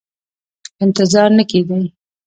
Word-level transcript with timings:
انتظار 0.85 1.29
نه 1.37 1.43
کېدی. 1.49 1.81